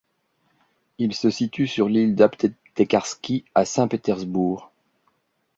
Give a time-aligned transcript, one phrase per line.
[0.97, 4.71] Il se situe sur l'ile de l'aptekarsky à Saint-Pétersbourg.